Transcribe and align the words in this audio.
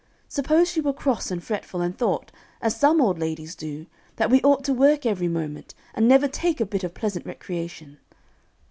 Suppose 0.27 0.67
she 0.67 0.81
were 0.81 0.93
cross 0.93 1.29
and 1.29 1.43
fretful, 1.43 1.79
and 1.79 1.95
thought, 1.95 2.31
as 2.59 2.75
some 2.75 2.99
old 2.99 3.19
ladies 3.19 3.53
do, 3.53 3.85
that 4.15 4.31
we 4.31 4.41
ought 4.41 4.63
to 4.63 4.73
work 4.73 5.05
every 5.05 5.27
moment, 5.27 5.75
and 5.93 6.07
never 6.07 6.27
take 6.27 6.59
a 6.59 6.65
bit 6.65 6.83
of 6.83 6.95
pleasant 6.95 7.23
recreation. 7.27 7.99